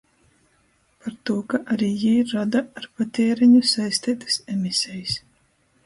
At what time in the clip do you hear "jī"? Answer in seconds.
2.05-2.15